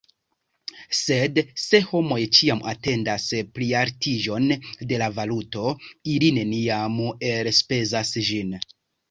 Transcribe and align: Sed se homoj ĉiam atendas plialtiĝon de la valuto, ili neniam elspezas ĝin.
Sed 0.99 1.35
se 1.63 1.81
homoj 1.89 2.17
ĉiam 2.37 2.63
atendas 2.71 3.25
plialtiĝon 3.59 4.49
de 4.93 4.99
la 5.03 5.11
valuto, 5.21 5.69
ili 6.15 6.33
neniam 6.41 6.99
elspezas 7.35 8.17
ĝin. 8.31 8.59